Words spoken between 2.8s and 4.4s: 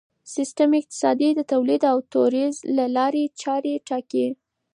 لارې چارې ټاکي.